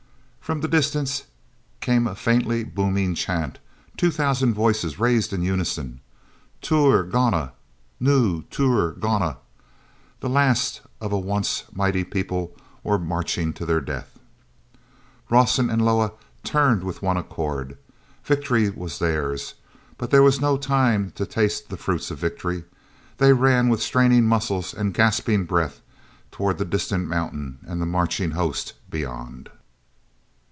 [0.41, 1.27] From the distance
[1.79, 3.57] came faintly a booming chant,
[3.95, 6.01] two thousand voices raised in unison.
[6.61, 7.53] "Tur—gona!
[8.01, 9.37] Nu—tur—gona!"
[10.19, 12.53] The last of a once mighty people
[12.83, 14.19] were marching to their death.
[15.29, 16.11] Rawson and Loah
[16.43, 17.77] turned with one accord.
[18.25, 19.53] Victory was theirs,
[19.97, 22.65] but there was no time to taste the fruits of victory.
[23.19, 25.79] They ran with straining muscles and gasping breath
[26.29, 29.49] toward the distant mountain and the marching host beyond.